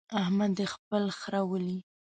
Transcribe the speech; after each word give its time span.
احمد 0.21 0.51
دې 0.57 0.65
خپل 0.73 1.03
خره 1.19 1.41
ولي. 1.49 1.77